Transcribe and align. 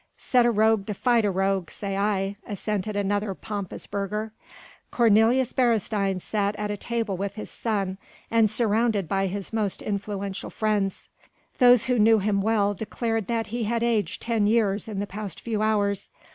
"Set 0.17 0.47
a 0.47 0.49
rogue 0.51 0.87
to 0.87 0.95
fight 0.95 1.23
a 1.23 1.29
rogue, 1.29 1.69
say 1.69 1.95
I," 1.95 2.35
assented 2.47 2.95
another 2.95 3.35
pompous 3.35 3.85
burgher. 3.85 4.31
Cornelius 4.89 5.53
Beresteyn 5.53 6.19
sat 6.19 6.55
at 6.55 6.71
a 6.71 6.75
table 6.75 7.15
with 7.17 7.35
his 7.35 7.51
son 7.51 7.99
and 8.31 8.49
surrounded 8.49 9.07
by 9.07 9.27
his 9.27 9.53
most 9.53 9.79
influential 9.83 10.49
friends. 10.49 11.09
Those 11.59 11.85
who 11.85 11.99
knew 11.99 12.17
him 12.17 12.41
well 12.41 12.73
declared 12.73 13.27
that 13.27 13.47
he 13.53 13.65
had 13.65 13.83
aged 13.83 14.23
ten 14.23 14.47
years 14.47 14.87
in 14.87 14.97
the 14.97 15.05
past 15.05 15.39
few 15.39 15.61
hours. 15.61 16.09